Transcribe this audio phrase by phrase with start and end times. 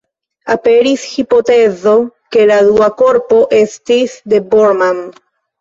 [0.53, 1.93] Aperis hipotezo,
[2.37, 5.07] ke la dua korpo estis de Bormann.